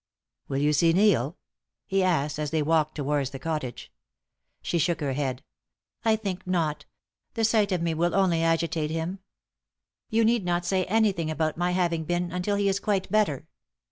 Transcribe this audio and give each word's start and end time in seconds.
"Will 0.47 0.57
you 0.57 0.73
see 0.73 0.93
Neil?" 0.93 1.37
he 1.85 2.01
asked 2.01 2.39
as 2.39 2.49
they 2.49 2.63
walked 2.63 2.95
towards 2.95 3.29
the 3.29 3.37
cottage. 3.37 3.91
She 4.63 4.79
shook 4.79 4.99
her 4.99 5.13
head. 5.13 5.43
"I 6.03 6.15
think 6.15 6.47
not; 6.47 6.85
the 7.35 7.43
sight 7.43 7.71
of 7.71 7.83
me 7.83 7.93
will 7.93 8.15
only 8.15 8.41
agitate 8.41 8.89
him. 8.89 9.19
You 10.09 10.25
need 10.25 10.43
not 10.43 10.65
say 10.65 10.85
anything 10.85 11.29
about 11.29 11.55
my 11.55 11.69
having 11.69 12.05
been 12.05 12.31
until 12.31 12.55
he 12.55 12.67
is 12.67 12.79
quite 12.79 13.11
better. 13.11 13.47